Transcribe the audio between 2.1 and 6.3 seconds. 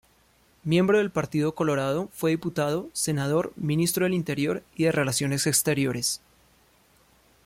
fue diputado, senador, Ministro del Interior y de Relaciones Exteriores.